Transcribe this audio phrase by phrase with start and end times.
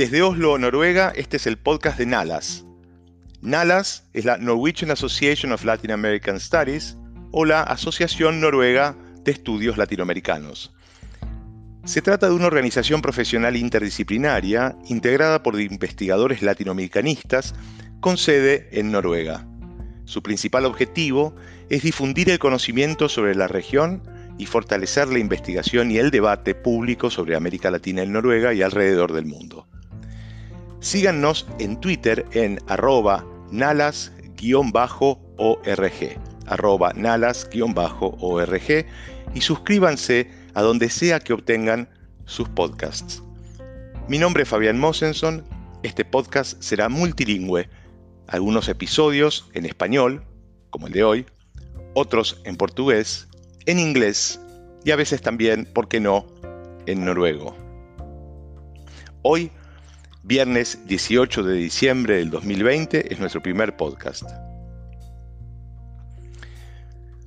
[0.00, 2.64] Desde Oslo, Noruega, este es el podcast de NALAS.
[3.42, 6.96] NALAS es la Norwegian Association of Latin American Studies
[7.32, 10.72] o la Asociación Noruega de Estudios Latinoamericanos.
[11.84, 17.54] Se trata de una organización profesional interdisciplinaria integrada por investigadores latinoamericanistas
[18.00, 19.46] con sede en Noruega.
[20.06, 21.36] Su principal objetivo
[21.68, 24.02] es difundir el conocimiento sobre la región
[24.38, 29.12] y fortalecer la investigación y el debate público sobre América Latina y Noruega y alrededor
[29.12, 29.66] del mundo.
[30.80, 34.18] Síganos en Twitter en arroba nalas-org,
[36.46, 38.86] arroba nalas-org
[39.34, 41.86] y suscríbanse a donde sea que obtengan
[42.24, 43.22] sus podcasts.
[44.08, 45.44] Mi nombre es Fabián Mosenson,
[45.82, 47.68] este podcast será multilingüe,
[48.26, 50.24] algunos episodios en español,
[50.70, 51.26] como el de hoy,
[51.92, 53.28] otros en portugués,
[53.66, 54.40] en inglés
[54.82, 56.26] y a veces también, ¿por qué no?,
[56.86, 57.54] en noruego.
[59.22, 59.52] Hoy
[60.22, 64.24] Viernes 18 de diciembre del 2020 es nuestro primer podcast.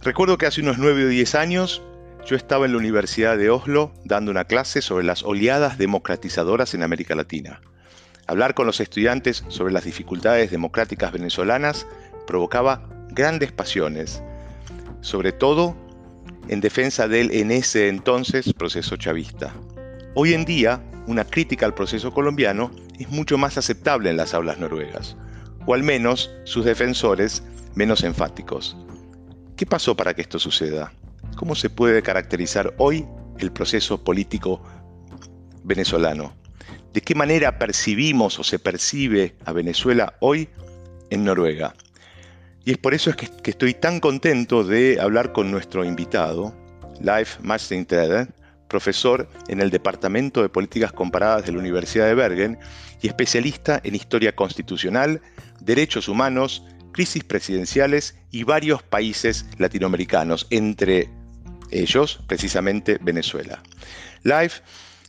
[0.01, 1.81] Recuerdo que hace unos 9 o 10 años
[2.27, 6.83] yo estaba en la Universidad de Oslo dando una clase sobre las oleadas democratizadoras en
[6.83, 7.61] América Latina.
[8.27, 11.87] Hablar con los estudiantes sobre las dificultades democráticas venezolanas
[12.27, 14.21] provocaba grandes pasiones,
[15.01, 15.75] sobre todo
[16.47, 19.51] en defensa del en ese entonces proceso chavista.
[20.13, 24.59] Hoy en día, una crítica al proceso colombiano es mucho más aceptable en las aulas
[24.59, 25.17] noruegas,
[25.65, 27.43] o al menos sus defensores
[27.75, 28.77] menos enfáticos.
[29.55, 30.91] ¿Qué pasó para que esto suceda?
[31.35, 33.05] ¿Cómo se puede caracterizar hoy
[33.39, 34.61] el proceso político
[35.63, 36.33] venezolano?
[36.93, 40.49] ¿De qué manera percibimos o se percibe a Venezuela hoy
[41.09, 41.73] en Noruega?
[42.65, 46.53] Y es por eso es que, estoy tan contento de hablar con nuestro invitado,
[47.01, 48.29] Leif Marsteintreder,
[48.73, 52.57] profesor en el Departamento de Políticas Comparadas de la Universidad de Bergen
[53.03, 55.21] y especialista en historia constitucional,
[55.61, 61.07] derechos humanos, crisis presidenciales y varios países latinoamericanos, entre
[61.69, 63.61] ellos precisamente Venezuela.
[64.23, 64.63] Life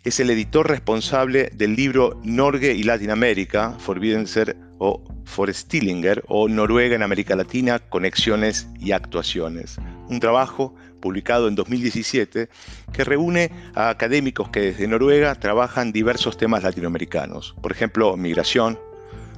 [0.04, 6.96] es el editor responsable del libro Norge y Latinoamérica, Forbidden Ser o Forestillinger o Noruega
[6.96, 9.78] en América Latina, Conexiones y Actuaciones.
[10.10, 10.74] Un trabajo
[11.04, 12.48] publicado en 2017,
[12.90, 18.78] que reúne a académicos que desde Noruega trabajan diversos temas latinoamericanos, por ejemplo, migración,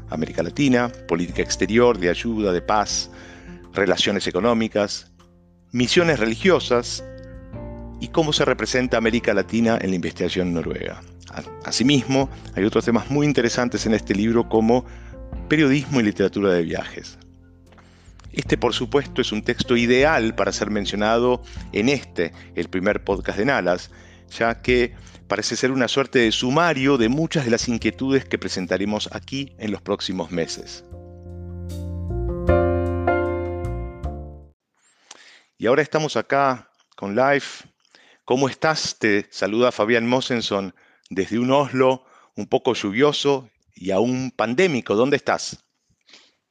[0.09, 3.11] América Latina, política exterior, de ayuda, de paz,
[3.75, 5.11] relaciones económicas,
[5.73, 7.03] misiones religiosas
[8.01, 11.01] y cómo se representa América Latina en la investigación noruega.
[11.65, 14.85] Asimismo, hay otros temas muy interesantes en este libro como
[15.49, 17.19] periodismo y literatura de viajes.
[18.37, 21.43] Este, por supuesto, es un texto ideal para ser mencionado
[21.73, 23.91] en este, el primer podcast de Nalas,
[24.31, 24.95] ya que
[25.27, 29.73] parece ser una suerte de sumario de muchas de las inquietudes que presentaremos aquí en
[29.73, 30.85] los próximos meses.
[35.57, 37.65] Y ahora estamos acá con Life.
[38.27, 38.99] ¿Cómo estás?
[38.99, 40.75] Te saluda Fabián Mosenson
[41.09, 42.05] desde un Oslo
[42.35, 44.95] un poco lluvioso y aún pandémico.
[44.95, 45.66] ¿Dónde estás?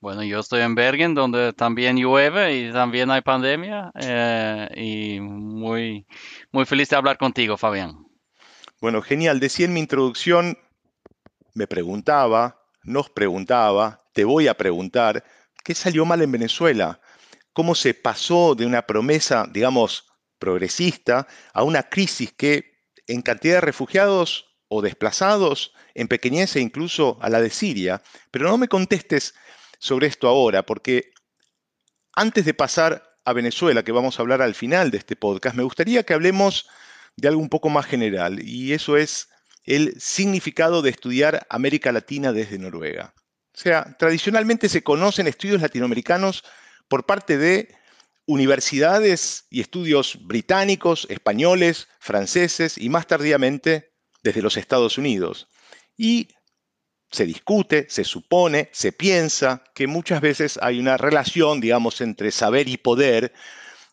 [0.05, 3.91] Bueno, yo estoy en Bergen, donde también llueve y también hay pandemia.
[3.99, 6.05] Eh, y muy,
[6.51, 8.05] muy feliz de hablar contigo, Fabián.
[8.79, 9.39] Bueno, genial.
[9.39, 10.59] Decía en mi introducción,
[11.55, 15.23] me preguntaba, nos preguntaba, te voy a preguntar,
[15.63, 17.01] ¿qué salió mal en Venezuela?
[17.51, 20.05] ¿Cómo se pasó de una promesa, digamos,
[20.37, 22.77] progresista a una crisis que
[23.07, 28.03] en cantidad de refugiados o desplazados empequeñece incluso a la de Siria?
[28.29, 29.33] Pero no me contestes
[29.80, 31.12] sobre esto ahora, porque
[32.13, 35.63] antes de pasar a Venezuela, que vamos a hablar al final de este podcast, me
[35.63, 36.68] gustaría que hablemos
[37.18, 39.30] de algo un poco más general, y eso es
[39.64, 43.14] el significado de estudiar América Latina desde Noruega.
[43.53, 46.44] O sea, tradicionalmente se conocen estudios latinoamericanos
[46.88, 47.74] por parte de
[48.25, 55.47] universidades y estudios británicos, españoles, franceses y más tardíamente desde los Estados Unidos.
[55.97, 56.29] Y
[57.11, 62.67] se discute, se supone, se piensa que muchas veces hay una relación, digamos, entre saber
[62.67, 63.34] y poder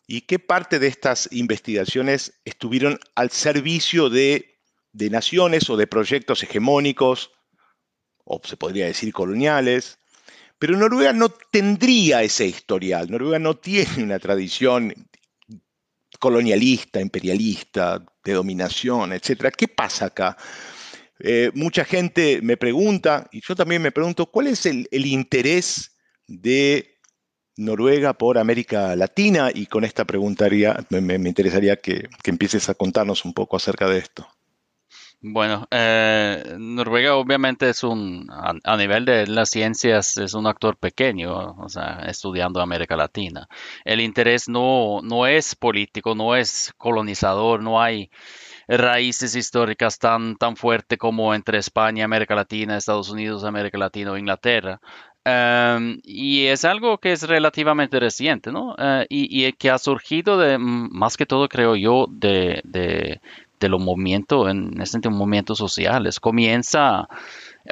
[0.07, 4.59] y qué parte de estas investigaciones estuvieron al servicio de,
[4.91, 7.31] de naciones o de proyectos hegemónicos,
[8.25, 9.99] o se podría decir coloniales.
[10.59, 13.09] Pero Noruega no tendría ese historial.
[13.09, 14.93] Noruega no tiene una tradición
[16.19, 19.53] colonialista, imperialista, de dominación, etc.
[19.57, 20.37] ¿Qué pasa acá?
[21.19, 25.95] Eh, mucha gente me pregunta, y yo también me pregunto, ¿cuál es el, interés
[26.27, 26.97] de
[27.55, 29.49] Noruega por América Latina?
[29.53, 30.47] Y con esta pregunta
[30.89, 34.27] me, interesaría que, empieces a contarnos un poco acerca de esto.
[35.25, 41.55] Bueno, eh, Noruega obviamente es un, a, nivel de las ciencias, es un actor pequeño,
[41.57, 43.47] o sea, estudiando América Latina.
[43.85, 48.11] El interés no, no es político, no es colonizador, no hay
[48.67, 54.17] raíces históricas tan, tan fuertes como entre España, América Latina, Estados Unidos, América Latina o
[54.17, 54.79] Inglaterra.
[55.25, 58.75] Em, y es algo que es relativamente reciente, ¿no?
[58.77, 63.21] Eh, y, y, que ha surgido de, más que todo, creo yo, de, de,
[63.59, 66.19] de los movimientos, en sentido, movimientos sociales.
[66.19, 67.07] Comienza,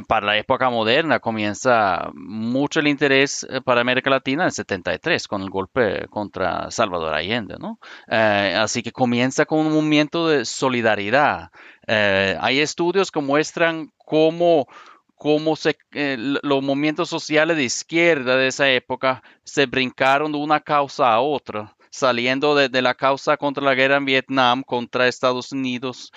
[0.08, 5.42] para la época moderna, comienza mucho el interés eh, para América Latina en 73, con
[5.42, 7.80] el golpe contra Salvador Allende, ¿no?
[8.08, 11.52] Eh, así que comienza con un movimiento de solidaridad.
[11.88, 14.68] Eh, hay estudios que muestran cómo
[15.16, 21.14] cómo se, los movimientos sociales de izquierda de esa época se brincaron de una causa
[21.14, 26.12] a otra saliendo de, la causa contra la guerra en Vietnam, contra Estados Unidos,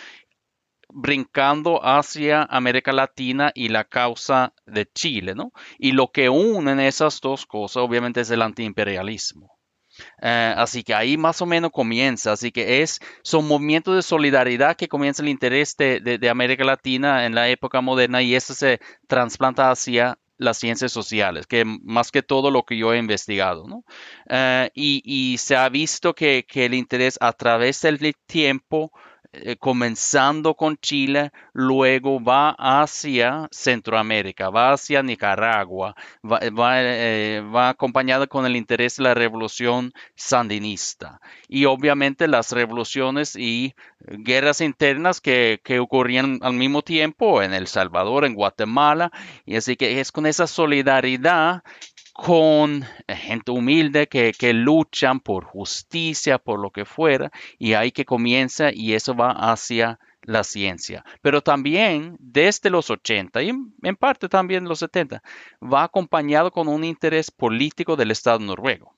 [0.94, 5.52] brincando hacia América Latina y la causa de Chile, ¿no?
[5.79, 9.58] Y lo que unen esas dos cosas, obviamente, es el antiimperialismo.
[10.23, 12.32] Eh, así que ahí más o menos comienza.
[12.32, 17.35] Así que es, son movimientos de solidaridad que comienza el interés de, América Latina en
[17.35, 22.50] la época moderna y eso se trasplanta hacia las ciencias sociales, que más que todo
[22.50, 23.85] lo que yo he investigado, ¿no?
[24.29, 28.91] Eh, y, se ha visto que, que, el interés a través del tiempo
[29.37, 36.41] eh, comenzando con Chile, luego va hacia Centroamérica, va hacia Nicaragua, va,
[36.83, 41.21] eh, acompañado con el interés de la revolución sandinista.
[41.49, 47.67] Y obviamente las revoluciones y guerras internas que, que ocurrían al mismo tiempo en El
[47.67, 49.11] Salvador, en Guatemala,
[49.45, 51.63] y así que es con esa solidaridad
[52.15, 58.71] con gente humilde que, luchan por justicia, por lo que fuera, y ahí que comienza
[58.73, 61.05] y eso va hacia la ciencia.
[61.23, 65.23] Pero también desde los 80 y en parte también los 70
[65.61, 68.95] va acompañado con un interés político del Estado noruego.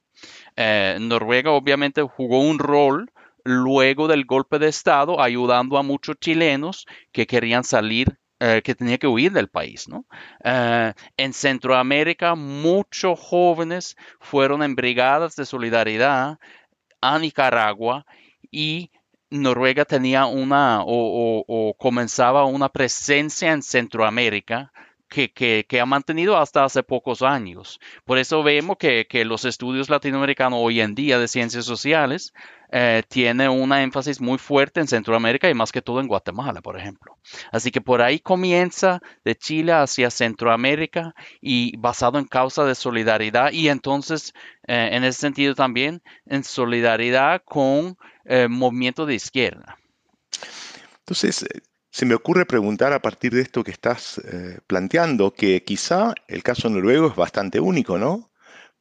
[0.54, 3.10] Eh, Noruega obviamente jugó un rol
[3.44, 8.98] luego del golpe de Estado ayudando a muchos chilenos que querían salir eh, que tenía
[8.98, 9.88] que huir del país.
[9.88, 10.04] ¿no?
[10.44, 16.38] Eh, en Centroamérica, muchos jóvenes fueron en brigadas de solidaridad
[17.00, 18.04] a Nicaragua
[18.50, 18.90] y
[19.30, 24.72] Noruega tenía una o, comenzaba una presencia en Centroamérica
[25.08, 27.80] que, ha mantenido hasta hace pocos años.
[28.04, 32.32] Por eso vemos que, los estudios latinoamericanos hoy en día de ciencias sociales
[32.70, 36.78] eh, tiene una énfasis muy fuerte en Centroamérica y más que todo en Guatemala, por
[36.78, 37.16] ejemplo.
[37.52, 43.52] Así que por ahí comienza de Chile hacia Centroamérica y basado en causa de solidaridad
[43.52, 44.32] y entonces
[44.66, 49.78] eh, en ese sentido también en solidaridad con eh, movimiento de izquierda.
[50.98, 51.46] Entonces,
[51.96, 54.20] se me ocurre preguntar a partir de esto que estás
[54.66, 58.30] planteando, que quizá el caso noruego es bastante único, ¿no?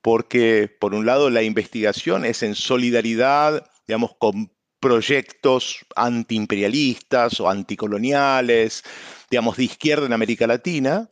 [0.01, 8.83] Porque, por un lado, la investigación es en solidaridad digamos, con proyectos antiimperialistas o anticoloniales,
[9.29, 11.09] digamos, de izquierda en América Latina,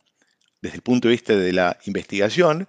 [0.60, 2.68] desde el punto de vista de la investigación,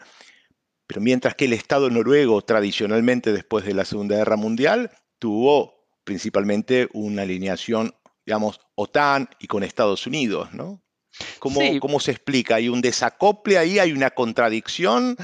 [0.87, 5.73] pero mientras que el Estado noruego tradicionalmente después de la Segunda Guerra Mundial tuvo
[6.03, 7.94] principalmente una alineación,
[8.25, 10.81] digamos, OTAN y con Estados Unidos, ¿no?
[11.40, 12.56] ¿Cómo, ¿Cómo se explica?
[12.56, 13.80] ¿Hay un desacople ahí?
[13.80, 15.16] ¿Hay una contradicción?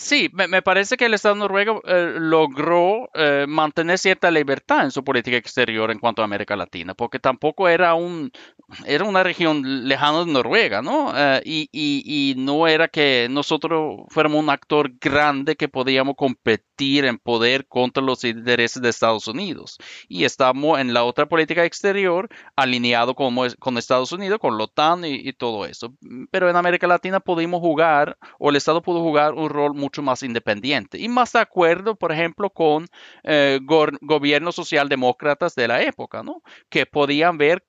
[0.00, 5.04] Sí, me, parece que el Estado noruego eh, logró eh, mantener cierta libertad en su
[5.04, 8.32] política exterior en cuanto a América Latina, porque tampoco era un
[8.86, 11.12] era una región lejana de Noruega, ¿no?
[11.16, 17.18] Eh, y, y, no era que nosotros fuéramos un actor grande que podíamos competir en
[17.18, 19.78] poder contra los intereses de Estados Unidos.
[20.08, 25.04] Y estamos en la otra política exterior alineado con, con Estados Unidos, con la OTAN
[25.04, 25.94] y, todo eso.
[26.30, 30.22] Pero en América Latina pudimos jugar, o el Estado pudo jugar un rol mucho más
[30.22, 32.86] independiente y más de acuerdo, por ejemplo, con
[33.22, 36.42] eh, gobiernos socialdemócratas de la época, ¿no?
[36.68, 37.64] Que podían ver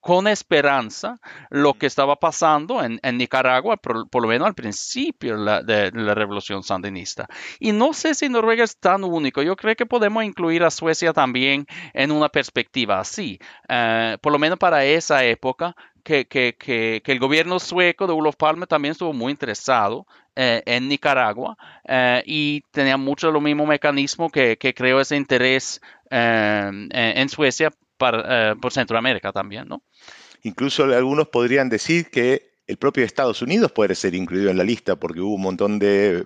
[0.00, 6.14] con esperanza lo que estaba pasando en, Nicaragua, por, lo menos al principio de la,
[6.14, 7.28] revolución sandinista.
[7.58, 9.42] Y no sé si Noruega es tan único.
[9.42, 13.38] Yo creo que podemos incluir a Suecia también en una perspectiva así.
[13.68, 18.12] Eh, por lo menos para esa época, que, que, que, que, el gobierno sueco de
[18.12, 23.42] Olof Palme también estuvo muy interesado eh, en Nicaragua eh, y tenía mucho de los
[23.42, 25.80] mismos mecanismos que, creó ese interés
[26.10, 29.84] eh, en Suecia para, por Centroamérica también, ¿no?
[30.42, 34.94] Incluso algunos podrían decir que el propio Estados Unidos puede ser incluido en la lista
[34.94, 36.24] porque hubo un montón de,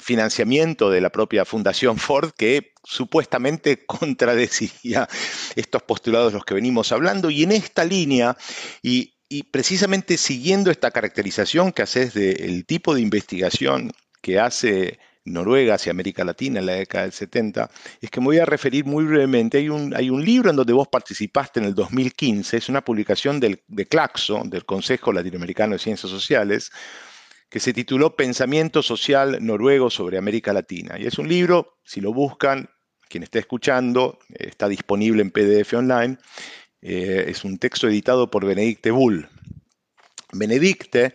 [0.00, 5.08] financiamiento de la propia Fundación Ford que supuestamente contradecía
[5.54, 7.30] estos postulados de los que venimos hablando.
[7.30, 8.36] Y en esta línea,
[8.82, 9.12] y,
[9.50, 13.92] precisamente siguiendo esta caracterización que haces del tipo de investigación
[14.22, 18.38] que hace Noruega hacia América Latina en la década del 70, es que me voy
[18.38, 19.58] a referir muy brevemente.
[19.58, 23.40] Hay un, hay un libro en donde vos participaste en el 2015, es una publicación
[23.40, 26.70] del, de Claxo, del Consejo Latinoamericano de Ciencias Sociales,
[27.48, 30.98] que se tituló Pensamiento Social Noruego sobre América Latina.
[30.98, 32.68] Y es un libro, si lo buscan,
[33.08, 36.18] quien esté escuchando, está disponible en PDF online.
[36.82, 39.28] Eh, es un texto editado por Benedicte Bull.
[40.32, 41.14] Benedicte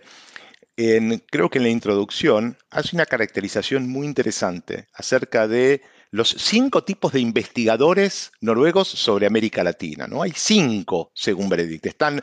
[1.29, 5.81] creo que en la introducción hace una caracterización muy interesante acerca de
[6.11, 10.07] los cinco tipos de investigadores noruegos sobre América Latina.
[10.07, 10.23] ¿no?
[10.23, 11.85] Hay cinco, según Benedict.
[11.85, 12.21] Están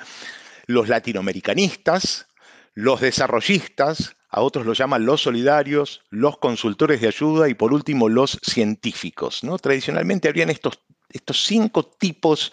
[0.66, 2.26] los latinoamericanistas,
[2.74, 8.08] los desarrollistas, a otros los llaman los solidarios, los consultores de ayuda y por último
[8.08, 9.44] los científicos.
[9.44, 9.58] ¿no?
[9.58, 12.52] Tradicionalmente habrían estos, estos cinco tipos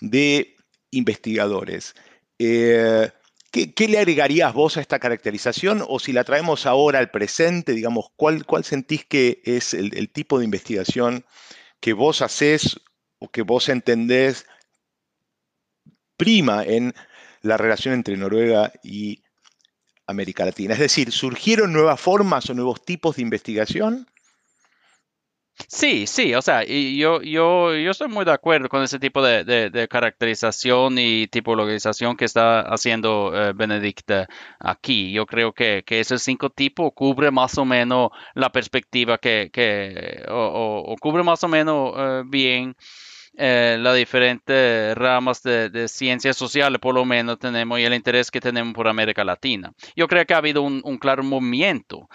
[0.00, 0.56] de
[0.90, 1.94] investigadores.
[2.38, 3.10] Eh,
[3.50, 5.84] ¿Qué, le agregarías vos a esta caracterización?
[5.88, 10.38] O si la traemos ahora al presente, digamos, ¿cuál, cuál sentís que es el, tipo
[10.38, 11.24] de investigación
[11.80, 12.80] que vos haces
[13.18, 14.46] o que vos entendés
[16.16, 16.94] prima en
[17.42, 19.24] la relación entre Noruega y
[20.06, 20.74] América Latina?
[20.74, 24.06] Es decir, ¿surgieron nuevas formas o nuevos tipos de investigación?
[25.68, 29.88] Sí, sí, o sea, yo, yo, yo estoy muy de acuerdo con ese tipo de,
[29.88, 35.12] caracterización y tipologización que está haciendo eh, Benedicta aquí.
[35.12, 40.24] Yo creo que, que ese cinco tipo cubre más o menos la perspectiva que, que
[40.28, 42.76] o, cubre más o menos eh, bien
[43.36, 48.40] eh, las diferentes ramas de, ciencias sociales, por lo menos tenemos, y el interés que
[48.40, 49.72] tenemos por América Latina.
[49.96, 52.08] Yo creo que ha habido un claro movimiento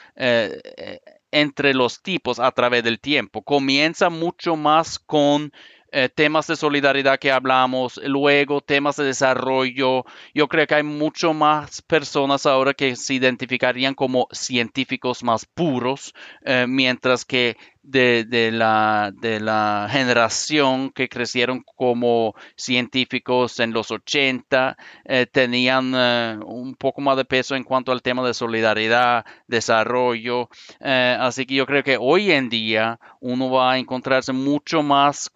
[1.31, 3.43] entre los tipos a través del tiempo.
[3.43, 5.51] Comienza mucho más con
[5.97, 10.03] eh, temas de solidaridad que hablamos, luego temas de desarrollo.
[10.33, 16.13] Yo creo que hay mucho más personas ahora que se identificarían como científicos más puros,
[16.43, 24.75] eh, mientras que de, la, de la generación que crecieron como científicos en los 80
[25.05, 25.95] eh, tenían
[26.43, 30.49] un poco más de peso en cuanto al tema de solidaridad, desarrollo.
[30.81, 35.31] Así que yo creo que hoy en día uno va a encontrarse mucho más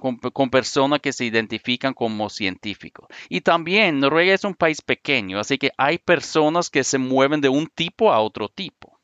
[0.00, 3.08] con, personas que se identifican como científicos.
[3.28, 7.48] Y también Noruega es un país pequeño, así que hay personas que se mueven de
[7.48, 8.98] un tipo a otro tipo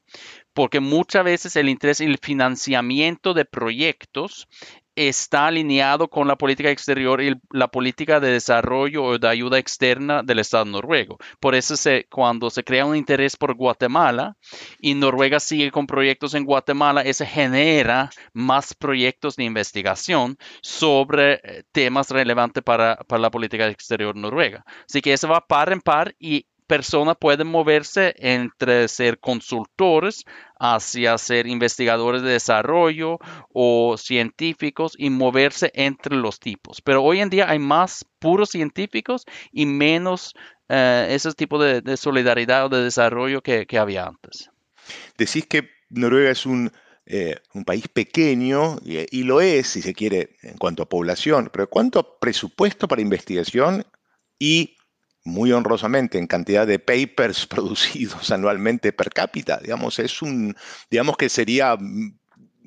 [0.52, 4.48] porque muchas veces el interés y el financiamiento de proyectos
[4.96, 10.22] está alineado con la política exterior y la política de desarrollo o de ayuda externa
[10.22, 11.18] del Estado noruego.
[11.40, 11.74] Por eso
[12.10, 14.36] cuando se crea un interés por Guatemala
[14.80, 21.64] y Noruega sigue con proyectos en Guatemala, eso genera más proyectos de investigación sobre eh,
[21.72, 24.64] temas relevantes para, para la política exterior noruega.
[24.88, 30.24] Así que eso va par en par y personas pueden moverse entre ser consultores
[30.58, 33.18] hacia ser investigadores de desarrollo
[33.52, 36.80] o científicos y moverse entre los tipos.
[36.80, 40.34] Pero hoy en día hay más puros científicos y menos
[40.68, 44.50] eh, ese tipo de, solidaridad o de desarrollo que, había antes.
[45.18, 46.72] Decís que Noruega es un,
[47.06, 51.68] eh, país pequeño y, y, lo es, si se quiere, en cuanto a población, pero
[51.68, 53.84] ¿cuánto presupuesto para investigación
[54.38, 54.73] y
[55.24, 59.58] muy honrosamente en cantidad de papers producidos anualmente per cápita.
[59.58, 60.54] Digamos, es un,
[60.90, 62.18] digamos que sería, mm,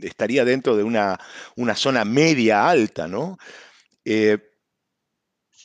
[0.01, 1.19] estaría dentro de una,
[1.55, 3.37] una zona media alta, ¿no?
[4.05, 4.39] Eh,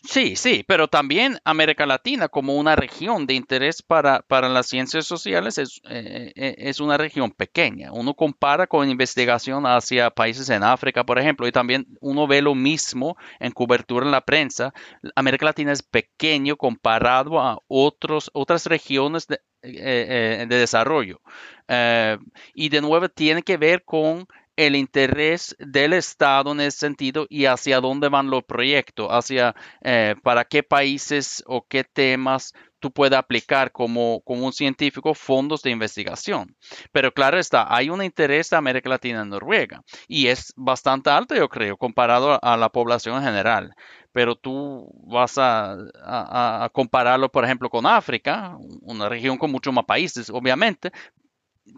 [0.04, 5.06] Sí, sí, pero también América Latina como una región de interés para, para las ciencias
[5.06, 7.92] sociales es, eh, eh, es, una región pequeña.
[7.92, 12.56] Uno compara con investigación hacia países en África, por ejemplo, y también uno ve lo
[12.56, 14.74] mismo en cobertura en la prensa.
[15.14, 21.20] América Latina es pequeño comparado a otros, otras regiones de, eh, de desarrollo.
[22.54, 27.46] y de nuevo tiene que ver con el interés del Estado en ese sentido y
[27.46, 33.16] hacia dónde van los proyectos, hacia eh, para qué países o qué temas tú puedes
[33.16, 36.56] aplicar como, como un científico fondos de investigación.
[36.90, 41.34] Pero claro está, hay un interés de América Latina en Noruega y es bastante alto,
[41.34, 43.74] yo creo, comparado a la población en general
[44.12, 49.86] pero tú vas a, a, compararlo, por ejemplo, con África, una región con muchos más
[49.86, 50.92] países, obviamente,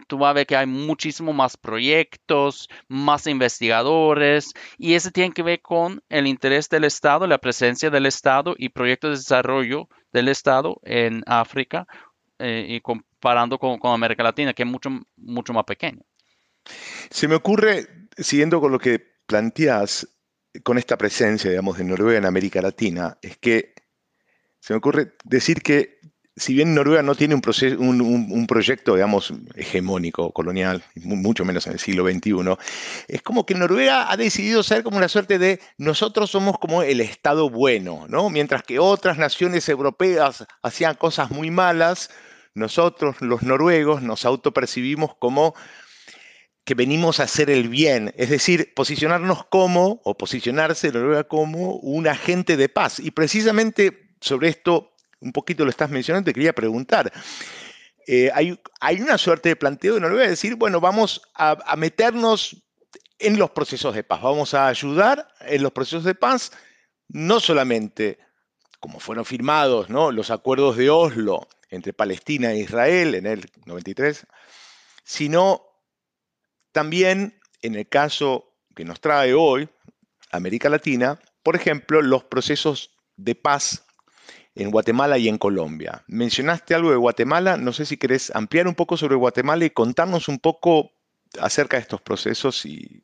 [0.06, 5.42] tú vas a ver que hay muchísimo más proyectos, más investigadores, y eso tiene que
[5.42, 10.28] ver con el interés del Estado, la presencia del Estado y proyectos de desarrollo del
[10.28, 11.86] Estado en África
[12.38, 16.02] eh, y comparando con, América Latina, que es mucho, mucho más pequeño.
[17.10, 17.86] Se me ocurre,
[18.16, 20.08] siguiendo con lo que planteas,
[20.62, 23.74] con esta presencia, digamos, de Noruega en América Latina, es que
[24.60, 25.93] se me ocurre decir que
[26.36, 32.04] si bien Noruega no tiene un, proyecto, digamos, hegemónico, colonial, mucho menos en el siglo
[32.04, 32.56] XXI,
[33.06, 37.00] es como que Noruega ha decidido ser como una suerte de nosotros somos como el
[37.00, 38.30] Estado bueno, ¿no?
[38.30, 42.10] Mientras que otras naciones europeas hacían cosas muy malas,
[42.54, 45.54] nosotros, los noruegos, nos autopercibimos como
[46.64, 52.08] que venimos a hacer el bien, es decir, posicionarnos como, o posicionarse Noruega como un
[52.08, 52.98] agente de paz.
[52.98, 54.93] Y precisamente sobre esto
[55.24, 57.12] un poquito lo estás mencionando, te quería preguntar.
[58.06, 62.62] Eh, hay, una suerte de planteo de Noruega, decir, bueno, vamos a, meternos
[63.18, 66.52] en los procesos de paz, vamos a ayudar en los procesos de paz,
[67.08, 68.18] no solamente
[68.80, 70.12] como fueron firmados ¿no?
[70.12, 74.26] los acuerdos de Oslo entre Palestina e Israel en el 93,
[75.02, 75.62] sino
[76.72, 79.70] también en el caso que nos trae hoy
[80.30, 83.86] América Latina, por ejemplo, los procesos de paz
[84.54, 86.04] en Guatemala y en Colombia.
[86.06, 90.28] Mencionaste algo de Guatemala, no sé si querés ampliar un poco sobre Guatemala y contarnos
[90.28, 90.92] un poco
[91.40, 93.02] acerca de estos procesos y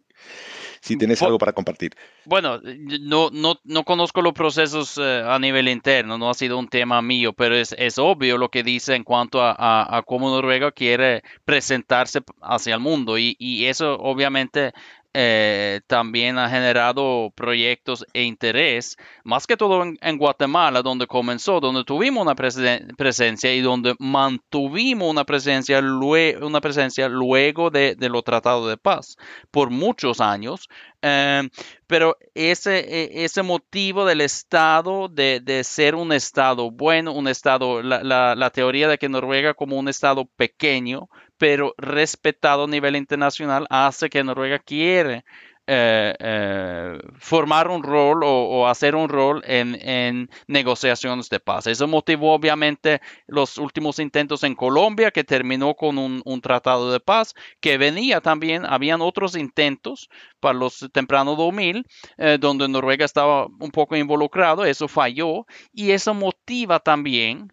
[0.81, 1.95] si tenés algo para compartir.
[2.25, 6.69] Bueno, no, no, no conozco los procesos eh, a nivel interno, no ha sido un
[6.69, 12.21] tema mío, pero es, obvio lo que dice en cuanto a, cómo Noruega quiere presentarse
[12.41, 14.73] hacia el mundo y, y eso obviamente
[15.13, 21.83] eh, también ha generado proyectos e interés, más que todo en, Guatemala, donde comenzó, donde
[21.83, 29.17] tuvimos una presencia y donde mantuvimos una presencia, luego de, los tratados de paz
[29.51, 30.69] por muchos años.
[31.03, 31.49] Eh,
[31.89, 38.51] pero ese, e, ese motivo del Estado, de, ser un Estado bueno, un Estado, la
[38.51, 41.09] teoría de que Noruega como un Estado pequeño,
[41.41, 45.25] pero respetado a nivel internacional, hace que Noruega quiere
[45.67, 51.67] eh, eh, formar un rol o, hacer un rol en, negociaciones de paz.
[51.67, 57.35] Eso motivó obviamente los últimos intentos en Colombia, que terminó con un, tratado de paz,
[57.61, 60.11] que venía también, habían otros intentos
[60.41, 61.87] para los tempranos 2000,
[62.19, 67.51] eh, donde Noruega estaba un poco involucrado, eso falló, y eso motiva también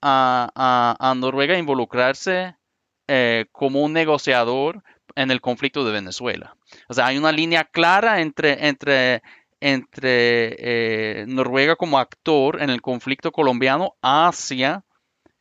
[0.00, 2.54] a, a Noruega a involucrarse
[3.12, 4.84] eh, como un negociador
[5.16, 6.54] en el conflicto de Venezuela.
[6.88, 9.22] O sea, hay una línea clara entre, entre,
[9.58, 14.84] entre eh, Noruega como actor en el conflicto colombiano hacia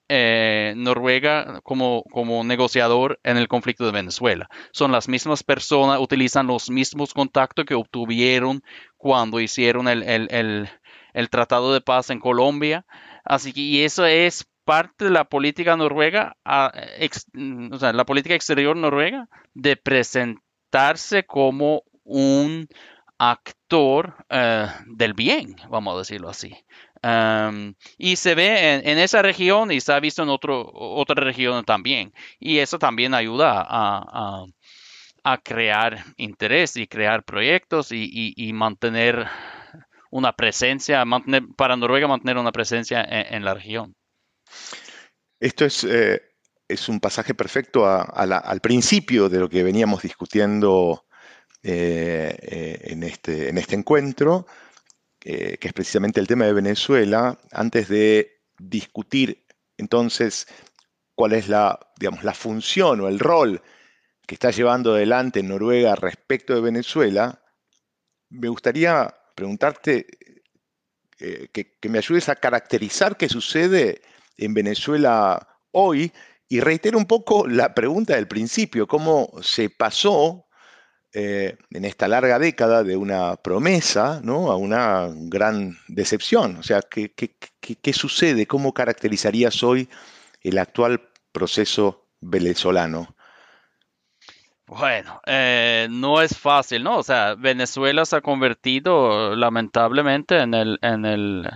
[0.08, 4.49] eh, Noruega como, como negociador en el conflicto de Venezuela.
[4.71, 8.63] Son las mismas personas, utilizan los mismos contactos que obtuvieron
[8.97, 12.88] cuando hicieron el, el tratado de paz en Colombia.
[13.23, 18.77] Así que y eso es parte de la política noruega, o sea, la política exterior
[18.77, 22.67] noruega, de presentarse como un
[23.17, 26.55] actor eh, del bien, vamos a decirlo así.
[27.97, 32.13] y se ve en, esa región y se ha visto en otro, otra región también.
[32.39, 34.45] Y eso también ayuda a,
[35.43, 39.25] crear interés y crear proyectos y, mantener
[40.12, 43.95] una presencia, mantener, para Noruega mantener una presencia en la región.
[45.39, 46.21] Esto es, eh,
[46.67, 51.05] es un pasaje perfecto al principio de lo que veníamos discutiendo
[51.63, 54.45] eh, eh, en, este, en este encuentro,
[55.19, 59.45] que es precisamente el tema de Venezuela, antes de discutir
[59.77, 60.47] entonces
[61.15, 63.62] cuál es la, digamos, la función o el rol
[64.25, 67.41] que está llevando adelante Noruega respecto de Venezuela,
[68.29, 70.05] me gustaría preguntarte
[71.17, 74.01] que, que, me ayudes a caracterizar qué sucede
[74.39, 76.12] en Venezuela hoy
[76.47, 80.47] y reitero un poco la pregunta del principio, cómo se pasó
[81.13, 86.58] eh, en esta larga década de una promesa a una gran decepción.
[86.58, 88.47] O sea, ¿qué, qué, sucede?
[88.47, 89.89] ¿Cómo caracterizarías hoy
[90.41, 93.15] el actual proceso venezolano?
[94.67, 96.97] Bueno, eh, no es fácil, ¿no?
[96.97, 101.49] O sea, Venezuela se ha convertido lamentablemente en el, en el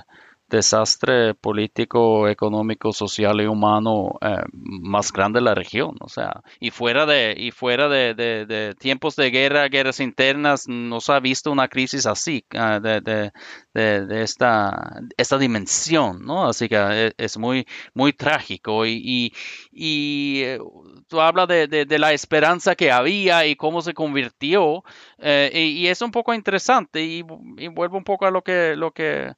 [0.53, 5.95] desastre político, económico, social y humano eh, más grande de la región.
[5.99, 11.11] O sea, y fuera de, y fuera de, tiempos de guerra, guerras internas, no se
[11.11, 13.31] ha visto una crisis así, ah, de,
[13.73, 16.47] esta, esta dimensión, ¿no?
[16.47, 18.85] Así que eh, es muy, muy trágico.
[18.85, 19.33] Y,
[19.71, 20.59] y, eh,
[21.07, 24.83] tú hablas de, la esperanza que había y cómo se convirtió,
[25.19, 27.23] y, es un poco interesante, y,
[27.57, 29.33] y vuelvo un poco a lo que, lo que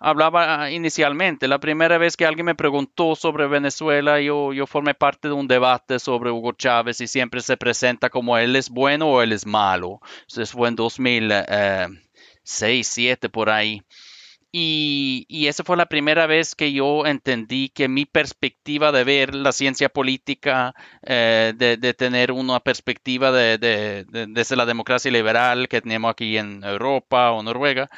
[0.00, 1.46] hablaba inicialmente.
[1.46, 5.46] La primera vez que alguien me preguntó sobre Venezuela, yo, yo formé parte de un
[5.46, 9.46] debate sobre Hugo Chávez y siempre se presenta como él es bueno o él es
[9.46, 10.00] malo.
[10.26, 11.46] Eso fue en 2006,
[12.44, 13.82] 2007 por ahí.
[14.52, 19.32] Y, y, esa fue la primera vez que yo entendí que mi perspectiva de ver
[19.32, 25.68] la ciencia política, eh, de, de, tener una perspectiva de, de, desde la democracia liberal
[25.68, 27.88] que tenemos aquí en Europa o Noruega,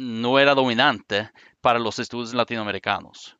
[0.00, 3.36] no era dominante para los estudios latinoamericanos.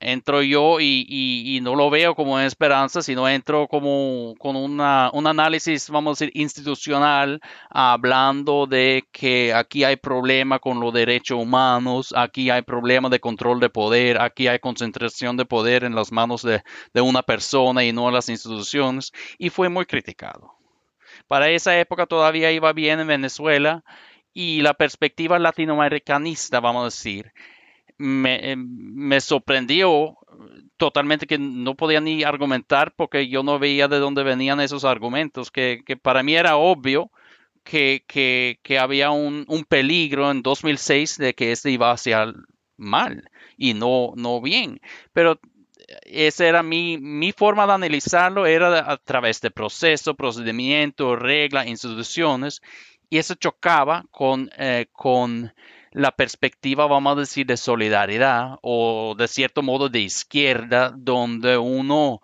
[0.00, 5.90] Entro yo y, no lo veo como una esperanza, sino entro como con un análisis,
[5.90, 12.50] vamos a decir, institucional, hablando de que aquí hay problema con los derechos humanos, aquí
[12.50, 16.62] hay problema de control de poder, aquí hay concentración de poder en las manos de,
[16.94, 20.54] de una persona y no en las instituciones, y fue muy criticado.
[21.26, 23.84] Para esa época todavía iba bien en Venezuela,
[24.32, 27.32] y la perspectiva latinoamericanista, vamos a decir,
[27.98, 30.16] me, me, sorprendió
[30.76, 35.50] totalmente que no podía ni argumentar porque yo no veía de dónde venían esos argumentos,
[35.50, 37.10] que, que para mí era obvio
[37.62, 42.32] que, que, que había un, un, peligro en 2006 de que este iba hacia
[42.78, 44.80] mal y no, no bien.
[45.12, 45.38] Pero
[46.04, 52.62] esa era mi, mi forma de analizarlo, era a través de proceso, procedimiento, reglas, instituciones,
[53.10, 55.52] y eso chocaba con, eh, con
[55.90, 62.22] la perspectiva, vamos a decir, de solidaridad o de cierto modo de izquierda, donde uno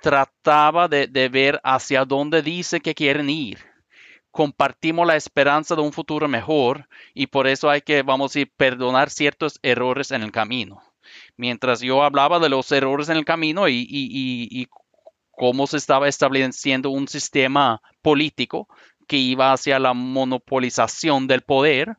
[0.00, 3.58] trataba de, ver hacia dónde dice que quieren ir.
[4.30, 8.52] Compartimos la esperanza de un futuro mejor y por eso hay que, vamos a decir,
[8.56, 10.82] perdonar ciertos errores en el camino.
[11.36, 14.66] Mientras yo hablaba de los errores en el camino y, y
[15.30, 18.68] cómo se estaba estableciendo un sistema político
[19.12, 21.98] que iba hacia la monopolización del poder.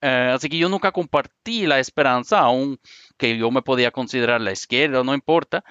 [0.00, 2.80] Eh, así que yo nunca compartí la esperanza, aun
[3.18, 5.62] que yo me podía considerar la izquierda, no importa,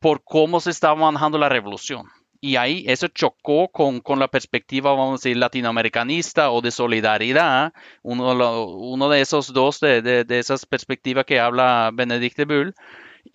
[0.00, 2.06] por, cómo se estaba manejando la revolución.
[2.40, 9.10] Y ahí eso chocó con, la perspectiva, vamos a decir, latinoamericanista o de solidaridad, uno,
[9.10, 12.74] de esos dos, de, de, esas perspectivas que habla Benedict Bull,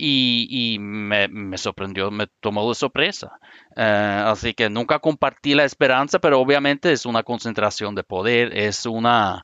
[0.03, 3.39] y, me, sorprendió, me tomó de sorpresa.
[3.75, 8.85] Eh, así que nunca compartí la esperanza, pero obviamente es una concentración de poder, es
[8.85, 9.43] una,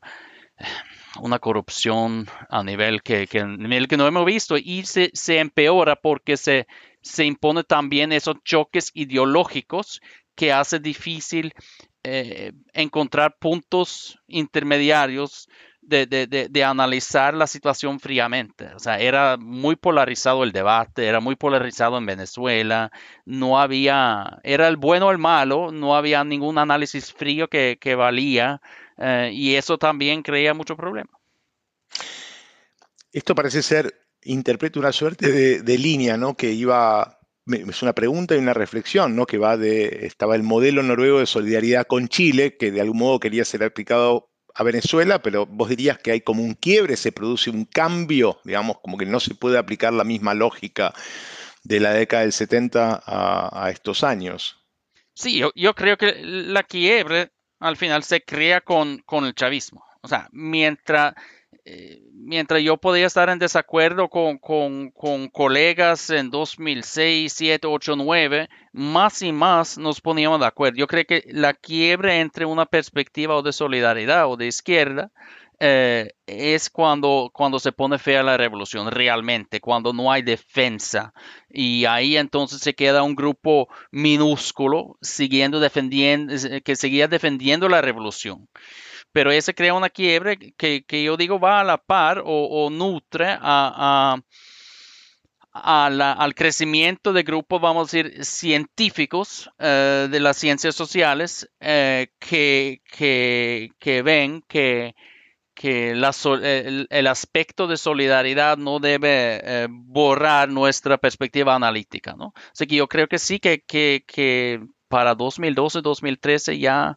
[1.20, 3.40] una corrupción a nivel que, que,
[3.88, 6.66] que no hemos visto y se, se empeora porque se,
[7.02, 10.00] se impone también esos choques ideológicos
[10.34, 11.52] que hace difícil
[12.02, 15.48] eh, encontrar puntos intermediarios
[15.88, 18.66] de, analizar la situación fríamente.
[18.74, 22.90] O sea, era muy polarizado el debate, era muy polarizado en Venezuela,
[23.24, 28.60] no había, era el bueno o el malo, no había ningún análisis frío que, valía
[28.98, 31.10] eh, y eso también creía mucho problema.
[33.12, 36.36] Esto parece ser, interpreto una suerte de, de línea, ¿no?
[36.36, 39.26] Que iba es una pregunta y una reflexión, ¿no?
[39.26, 43.20] Que va de, estaba el modelo noruego de solidaridad con Chile, que de algún modo
[43.20, 44.27] quería ser aplicado
[44.58, 48.80] a Venezuela, pero vos dirías que hay como un quiebre, se produce un cambio, digamos,
[48.80, 50.92] como que no se puede aplicar la misma lógica
[51.62, 54.56] de la década del 70 a, estos años.
[55.14, 59.84] Sí, yo, creo que la quiebre al final se crea con, con el chavismo.
[60.02, 61.14] O sea, mientras
[61.70, 64.38] eh, mientras yo podía estar en desacuerdo con,
[65.30, 70.78] colegas en 2006, 7, 8, 9, más y más nos poníamos de acuerdo.
[70.78, 75.10] Yo creo que la quiebre entre una perspectiva de solidaridad o de izquierda
[75.60, 81.12] eh, es cuando, cuando se pone fea la revolución, realmente, cuando no hay defensa.
[81.50, 86.32] Y ahí entonces se queda un grupo minúsculo siguiendo defendiendo,
[86.64, 88.48] que seguía defendiendo la revolución
[89.12, 94.16] pero ese crea una quiebre que, yo digo va a la par o, nutre a,
[95.52, 102.82] al crecimiento de grupos, vamos a decir, científicos eh, de las ciencias sociales eh, que,
[102.90, 104.94] que, ven que,
[105.54, 112.14] que el, aspecto de solidaridad no debe eh, borrar nuestra perspectiva analítica.
[112.16, 112.34] ¿no?
[112.52, 116.96] Así que yo creo que sí que, que, que para 2012-2013 ya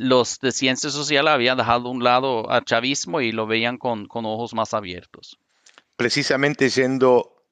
[0.00, 4.08] los de ciencia social habían dejado a un lado al chavismo y lo veían con,
[4.10, 5.38] ojos más abiertos.
[5.94, 7.44] Precisamente yendo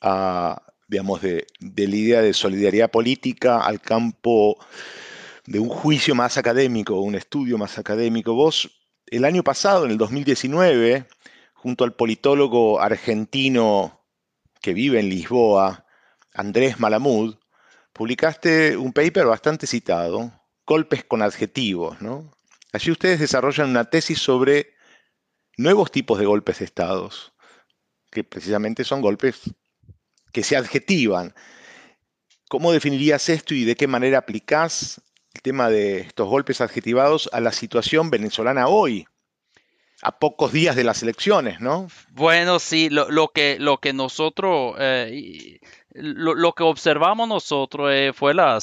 [0.00, 4.56] a, digamos, de, de la idea de solidaridad política al campo
[5.44, 8.32] de un juicio más académico, un estudio más académico.
[8.32, 8.70] Vos,
[9.08, 11.06] el año pasado, en el 2019,
[11.52, 14.00] junto al politólogo argentino
[14.62, 15.84] que vive en Lisboa,
[16.32, 17.36] Andrés Malamud,
[17.92, 20.32] publicaste un paper bastante citado,
[20.72, 22.00] Golpes con adjetivos.
[22.00, 22.32] ¿no?
[22.72, 24.72] Allí ustedes desarrollan una tesis sobre
[25.58, 27.34] nuevos tipos de golpes de estados,
[28.10, 29.42] que precisamente son golpes
[30.32, 31.34] que se adjetivan.
[32.48, 35.02] ¿Cómo definirías esto y de qué manera aplicás
[35.34, 39.06] el tema de estos golpes adjetivados a la situación venezolana hoy?
[40.04, 41.86] a pocos días de las elecciones, ¿no?
[42.10, 45.60] Bueno, sí, lo, que, lo que nosotros, eh,
[45.92, 48.60] lo, que observamos nosotros eh, fue la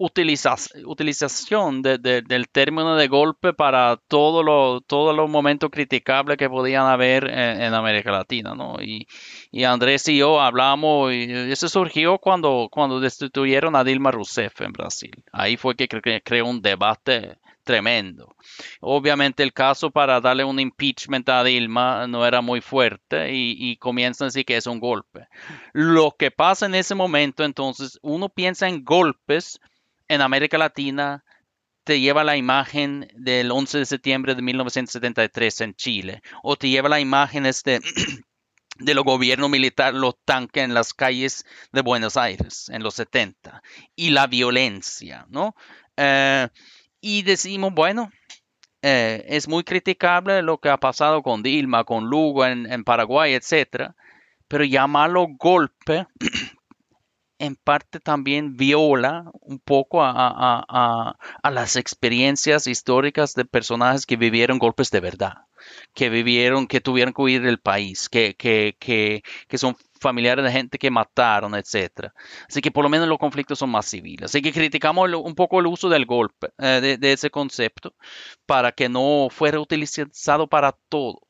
[0.00, 7.28] sobreutilización del término de golpe para todos los todo los momentos criticables que podían haber
[7.28, 8.76] en, América Latina, ¿no?
[8.80, 9.06] Y,
[9.64, 15.22] Andrés y yo hablamos, y eso surgió cuando, cuando destituyeron a Dilma Rousseff en Brasil.
[15.32, 15.88] Ahí fue que
[16.24, 18.34] creó un debate tremendo.
[18.80, 24.26] Obviamente el caso para darle un impeachment a Dilma no era muy fuerte y, comienzan
[24.26, 25.28] a decir que es un golpe.
[25.72, 29.60] Lo que pasa en ese momento, entonces, uno piensa en golpes
[30.10, 31.24] en América Latina,
[31.84, 36.88] te lleva la imagen del 11 de septiembre de 1973 en Chile, o te lleva
[36.88, 37.78] la imagen este,
[38.78, 43.62] de los gobiernos militares, los tanques en las calles de Buenos Aires en los 70,
[43.94, 45.54] y la violencia, ¿no?
[45.96, 46.48] Eh,
[47.00, 48.10] y decimos, bueno,
[48.82, 53.94] eh, es muy criticable lo que ha pasado con Dilma, con Lugo en, Paraguay, etcétera,
[54.48, 56.08] pero llamarlo golpe
[57.40, 64.90] en parte también viola un poco a, las experiencias históricas de personajes que vivieron golpes
[64.90, 65.46] de verdad,
[65.94, 70.52] que vivieron, que tuvieron que huir del país, que, que, que, que son familiares de
[70.52, 72.12] gente que mataron, etc.
[72.46, 74.26] Así que por lo menos los conflictos son más civiles.
[74.26, 77.94] Así que criticamos un poco el uso del golpe, eh, de, ese concepto,
[78.46, 81.20] para que no fuera utilizado para todo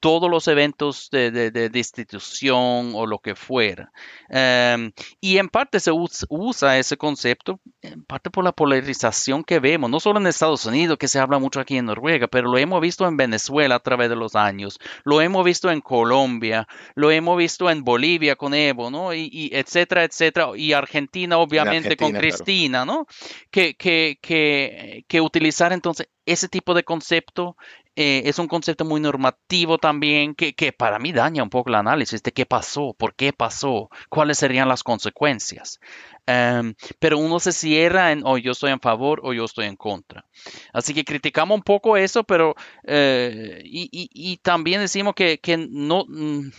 [0.00, 3.90] todos los eventos de, de, destitución o lo que fuera.
[4.28, 9.90] Em, y en parte se usa, ese concepto, en parte por la polarización que vemos,
[9.90, 12.80] no solo en Estados Unidos, que se habla mucho aquí en Noruega, pero lo hemos
[12.80, 17.36] visto en Venezuela a través de los años, lo hemos visto en Colombia, lo hemos
[17.36, 19.12] visto en Bolivia con Evo, ¿no?
[19.14, 23.06] Y, etcétera, etcétera, y Argentina obviamente con Cristina, ¿no?
[23.50, 27.56] Que, que, que, que utilizar entonces ese tipo de concepto
[28.00, 32.22] eh, es un concepto muy normativo también que, para mí daña un poco el análisis
[32.22, 35.80] de qué pasó, por qué pasó, cuáles serían las consecuencias.
[36.24, 39.66] Em, pero uno se cierra en, o oh, yo estoy en favor o yo estoy
[39.66, 40.24] en contra.
[40.72, 46.04] Así que criticamos un poco eso, pero eh, y, también decimos que, no,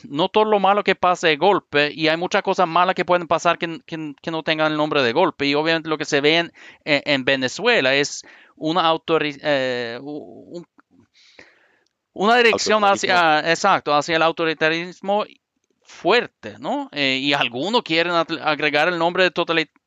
[0.09, 3.29] no todo lo malo que pasa es golpe y hay muchas cosas malas que pueden
[3.29, 3.79] pasar que,
[4.29, 5.45] no tengan el nombre de golpe.
[5.45, 6.51] Y obviamente lo que se ve en,
[6.83, 8.25] en Venezuela es
[8.57, 9.99] una autorización, eh,
[12.19, 15.23] una dirección hacia, exacto, hacia el autoritarismo
[15.81, 16.89] fuerte, ¿no?
[16.91, 19.31] Eh, y algunos quieren agregar el nombre de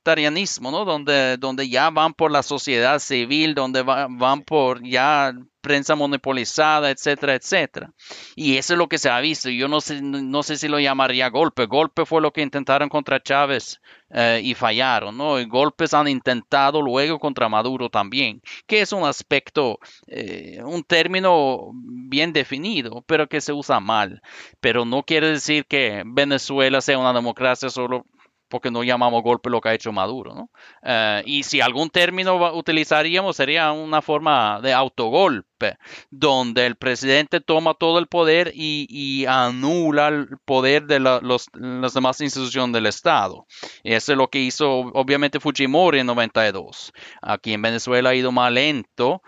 [0.05, 0.85] ¿no?
[0.85, 7.35] Donde, donde ya van por la sociedad civil, donde van por ya prensa monopolizada, etcétera,
[7.35, 7.93] etcétera.
[8.35, 9.49] Y eso es lo que se ha visto.
[9.49, 11.67] Yo no sé, no sé si lo llamaría golpe.
[11.67, 15.39] Golpe fue lo que intentaron contra Chávez eh, y fallaron, ¿no?
[15.39, 21.71] Y golpes han intentado luego contra Maduro también, que es un aspecto, eh, un término
[22.09, 24.21] bien definido, pero que se usa mal.
[24.61, 28.05] Pero no quiere decir que Venezuela sea una democracia solo
[28.53, 30.35] porque no llamamos golpe lo que ha hecho Maduro.
[30.35, 30.51] ¿no?
[30.83, 35.79] Eh, y si algún término utilizaríamos sería una forma de autogolpe,
[36.11, 42.75] donde el presidente toma todo el poder y, anula el poder de las demás instituciones
[42.75, 43.47] del Estado.
[43.83, 46.93] Y eso es lo que hizo obviamente Fujimori en 92.
[47.23, 49.23] Aquí en Venezuela ha ido más lento,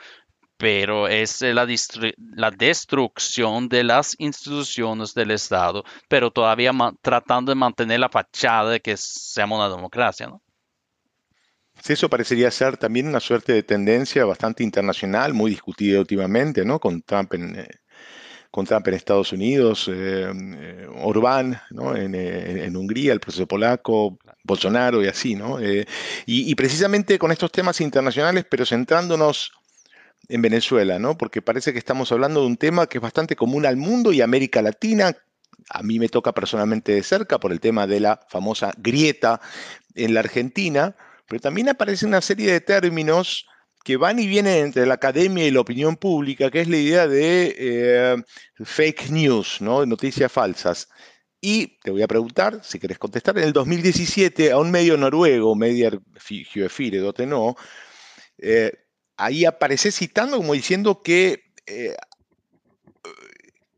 [0.56, 1.66] pero es la,
[2.36, 6.70] la, destrucción de las instituciones del Estado, pero todavía
[7.02, 10.40] tratando de mantener la fachada de que seamos una democracia, ¿no?
[11.82, 16.78] Sí, eso parecería ser también una suerte de tendencia bastante internacional, muy discutida últimamente, ¿no?
[16.78, 17.68] Con Trump en, eh,
[18.50, 21.96] con Trump en Estados Unidos, eh, eh, Orbán ¿no?
[21.96, 25.60] en, Hungría, el proceso polaco, Bolsonaro y así, ¿no?
[25.60, 25.84] y,
[26.24, 29.50] y, precisamente con estos temas internacionales, pero centrándonos
[30.28, 31.16] en Venezuela, ¿no?
[31.16, 34.20] Porque parece que estamos hablando de un tema que es bastante común al mundo y
[34.20, 35.16] América Latina.
[35.70, 39.40] A mí me toca personalmente de cerca por el tema de la famosa grieta
[39.94, 40.96] en la Argentina,
[41.28, 43.46] pero también aparece una serie de términos
[43.84, 47.06] que van y vienen entre la academia y la opinión pública, que es la idea
[47.06, 48.16] de eh,
[48.64, 49.84] fake news, ¿no?
[49.84, 50.88] noticias falsas.
[51.40, 55.54] Y te voy a preguntar, si querés contestar, en el 2017 a un medio noruego,
[55.54, 57.54] Medier Geofire, no,
[58.38, 58.72] eh,
[59.16, 61.94] ahí aparece citando como diciendo que, eh,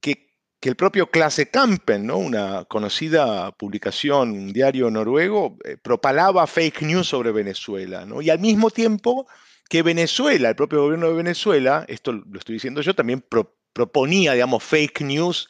[0.01, 0.29] que,
[0.61, 2.19] que, el propio Clase Kampen, ¿no?
[2.19, 8.07] una conocida publicación, un diario noruego, eh, propalaba fake news sobre Venezuela.
[8.07, 8.23] ¿no?
[8.23, 9.27] Y al mismo tiempo
[9.69, 13.25] que Venezuela, el propio gobierno de Venezuela, esto lo estoy diciendo yo, también
[13.73, 15.49] proponía, digamos, fake news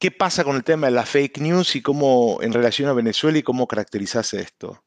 [0.00, 3.36] ¿Qué pasa con el tema de la fake news y cómo en relación a Venezuela
[3.36, 4.82] y cómo caracterizas esto?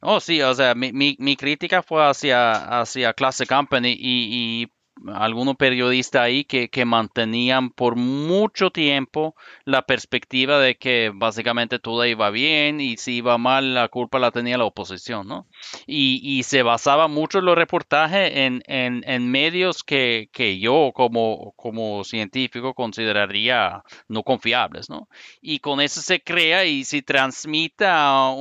[0.00, 4.72] Oh, sí, o sea, mi, mi, crítica fue hacia, hacia Clase Company y, y
[5.14, 9.34] algunos periodistas ahí que, mantenían por mucho tiempo
[9.64, 14.30] la perspectiva de que básicamente todo iba bien y si iba mal la culpa la
[14.30, 15.46] tenía la oposición, ¿no?
[15.86, 20.28] Y, se basaba mucho en los reportajes en, medios que,
[20.60, 25.08] yo como, científico consideraría no confiables, ¿no?
[25.42, 28.32] Y con eso se crea y se transmite a,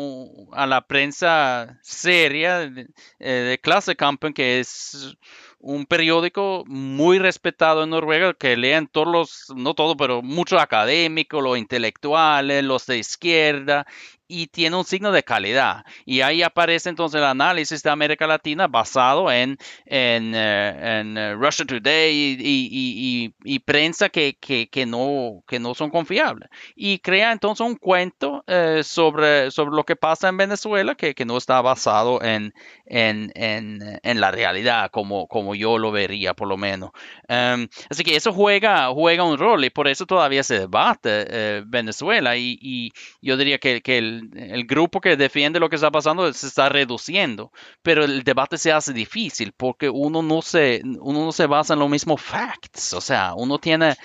[0.53, 2.87] a la prensa seria de,
[3.19, 5.17] eh, de clase campen que es
[5.59, 11.43] un periódico muy respetado en Noruega que leen todos los, no todo, pero muchos académicos,
[11.43, 13.85] los intelectuales, los de izquierda,
[14.27, 15.85] y tiene un signo de calidad.
[16.05, 21.65] Y ahí aparece entonces el análisis de América Latina basado en, en, eh, eh, Russia
[21.65, 26.49] Today y, prensa que, que, no, que no son confiables.
[26.75, 31.37] Y crea entonces un cuento eh, sobre, sobre lo que pasa en Venezuela que, no
[31.37, 32.53] está basado en,
[32.85, 36.91] en, en, la realidad como, como yo lo vería por lo menos.
[37.27, 42.37] Em, así que eso juega, juega un rol y por eso todavía se debate Venezuela
[42.37, 46.47] y, yo diría que, que el el, grupo que defiende lo que está pasando se
[46.47, 47.51] está reduciendo,
[47.81, 51.79] pero el debate se hace difícil porque uno no se, uno no se basa en
[51.79, 53.95] los mismos facts, o sea, uno tiene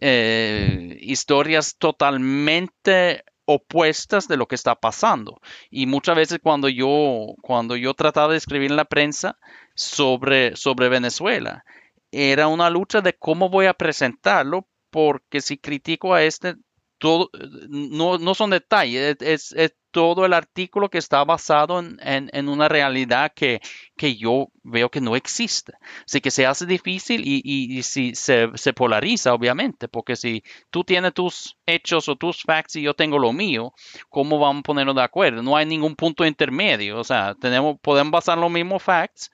[0.00, 5.40] eh, historias totalmente opuestas de lo que está pasando.
[5.70, 9.38] Y muchas veces cuando yo, cuando yo trataba de escribir en la prensa
[9.74, 11.64] sobre, sobre Venezuela,
[12.10, 16.56] era una lucha de cómo voy a presentarlo, porque si critico a este,
[17.02, 19.54] no, no son detalles, es,
[19.90, 23.60] todo el artículo que está basado en, una realidad que,
[23.94, 25.74] que, yo veo que no existe.
[26.06, 30.82] Así que se hace difícil y, y, si se, se, polariza, obviamente, porque si tú
[30.82, 33.74] tienes tus hechos o tus facts y yo tengo lo mío,
[34.08, 35.42] ¿cómo vamos a ponernos de acuerdo?
[35.42, 39.30] No hay ningún punto intermedio, o sea, tenemos, podemos basar los mismos facts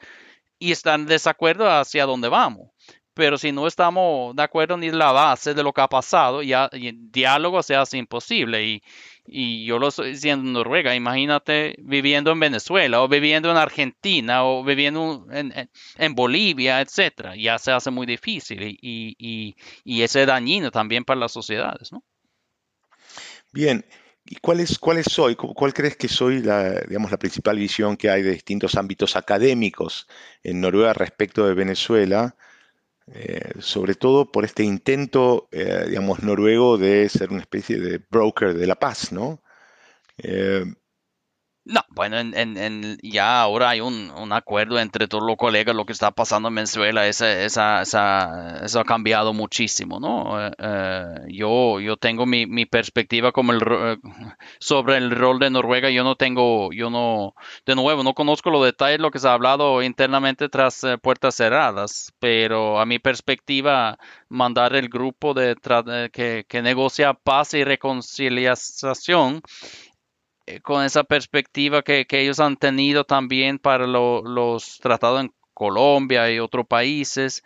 [0.59, 2.70] y estar en desacuerdo hacia dónde vamos
[3.18, 6.70] pero si no estamos de acuerdo ni la base de lo que ha pasado, ya
[6.70, 8.64] el diálogo se hace imposible.
[8.64, 8.83] Y,
[9.26, 14.44] y, yo lo estoy diciendo en Noruega, imagínate viviendo en Venezuela o viviendo en Argentina
[14.44, 15.52] o viviendo en,
[15.96, 17.35] en, Bolivia, etcétera.
[17.35, 21.90] Ya se hace muy difícil y, y, y, ese es dañino también para las sociedades,
[21.90, 22.04] ¿no?
[23.50, 23.85] Bien.
[24.26, 25.35] ¿Y cuál es, cuál soy?
[25.35, 30.07] ¿Cuál crees que soy la, digamos, la principal visión que hay de distintos ámbitos académicos
[30.44, 32.37] en Noruega respecto de Venezuela?
[33.14, 38.54] Eh, sobre todo por este intento, eh, digamos, noruego de ser una especie de broker
[38.54, 39.42] de la paz, ¿no?
[40.18, 40.64] Eh,
[41.68, 45.92] no, bueno, en, en, ya ahora hay un, acuerdo entre todos los colegas, lo que
[45.92, 50.46] está pasando en Venezuela, esa, esa, esa, eso ha cambiado muchísimo, ¿no?
[50.46, 53.96] Eh, eh, yo, yo tengo mi, perspectiva como el, eh,
[54.59, 57.35] sobre el rol de Noruega, yo no tengo, yo no,
[57.66, 62.14] de nuevo, no conozco los detalles, lo que se ha hablado internamente tras puertas cerradas,
[62.18, 63.98] pero a mi perspectiva,
[64.31, 65.54] mandar el grupo de
[66.12, 69.42] que, que negocia paz y reconciliación
[70.62, 76.66] con esa perspectiva que, ellos han tenido también para los tratados en Colombia y otros
[76.66, 77.42] países,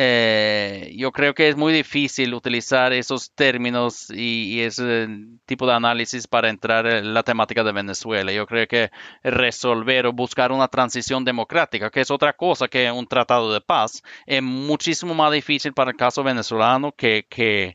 [0.00, 5.08] eh, yo creo que es muy difícil utilizar esos términos y, ese
[5.44, 8.30] tipo de análisis para entrar en la temática de Venezuela.
[8.30, 8.92] Yo creo que
[9.24, 14.04] resolver o buscar una transición democrática, que es otra cosa que un tratado de paz,
[14.24, 17.74] es muchísimo más difícil para el caso venezolano que, que,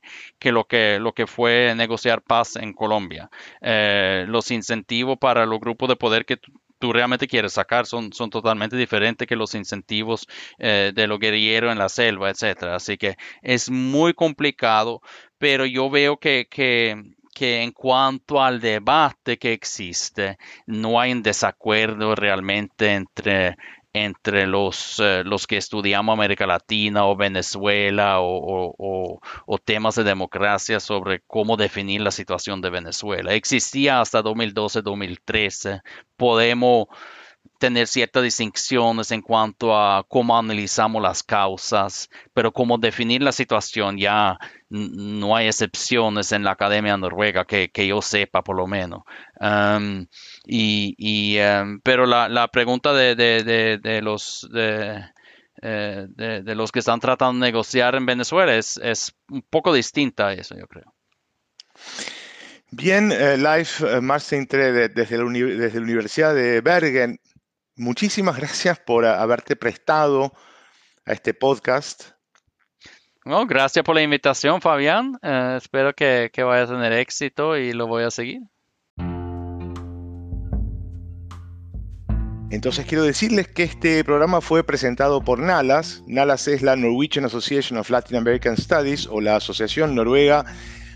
[0.53, 3.29] lo, que lo que fue negociar paz en Colombia.
[3.59, 6.37] Eh, los incentivos para los grupos de poder que
[6.83, 10.27] tú realmente quieres sacar son, son totalmente diferentes que los incentivos
[10.59, 12.75] eh, de lo guerrillero en la selva, etcétera.
[12.75, 14.99] Así que es muy complicado,
[15.37, 17.01] pero yo veo que, que,
[17.33, 23.55] que en cuanto al debate que existe, no hay un desacuerdo realmente entre
[23.93, 29.19] entre los, eh, los que estudiamos América Latina o Venezuela o,
[29.63, 33.33] temas de democracia sobre cómo definir la situación de Venezuela.
[33.33, 35.81] Existía hasta 2012-2013.
[36.17, 36.87] Podemos
[37.63, 43.97] tener ciertas distinciones en cuanto a cómo analizamos las causas, pero cómo definir la situación
[43.97, 44.37] ya
[44.67, 49.03] no hay excepciones en la Academia Noruega que, yo sepa por lo menos.
[49.39, 50.07] Um,
[50.45, 54.49] y, um, pero la, pregunta de, de, los...
[54.53, 54.99] Eh,
[55.61, 60.33] de, los que están tratando de negociar en Venezuela es, es un poco distinta a
[60.33, 60.93] eso, yo creo.
[62.71, 67.19] Bien, eh, Life eh, Marcin desde, desde la Universidad de Bergen,
[67.75, 70.33] muchísimas gracias por haberte prestado
[71.05, 72.11] a este podcast.
[73.47, 75.17] gracias por la invitación, Fabián.
[75.21, 78.41] Eh, espero que, que vaya a tener éxito y lo voy a seguir.
[82.53, 86.03] Entonces quiero decirles que este programa fue presentado por NALAS.
[86.05, 90.45] NALAS es la Norwegian Association of Latin American Studies o la Asociación Noruega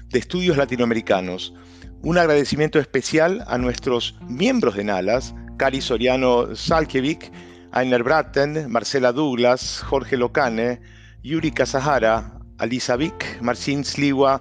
[0.10, 1.56] de Estudios Latinoamericanos.
[2.04, 7.32] Un agradecimiento especial a nuestros miembros de NALAS, Cari Soriano Salkevik,
[7.72, 10.80] Ainer Bratten, Marcela Douglas, Jorge Locane,
[11.24, 14.40] Yuri Casahara, Alisa Vick, Marcin Sliwa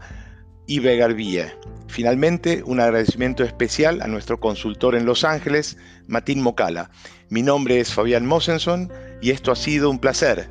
[0.67, 1.47] y Vie.
[1.89, 6.91] Finalmente, un agradecimiento especial a nuestro consultor en Los Ángeles, Matín Mocala.
[7.31, 8.93] Mi nombre es Fabián Mosenson
[9.23, 10.51] y esto ha sido un placer.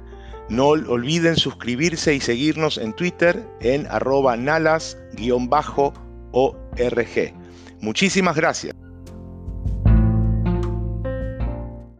[0.49, 5.05] No olviden suscribirse y seguirnos en Twitter en arroba nalas-org.
[7.81, 8.84] Muchísimas gracias.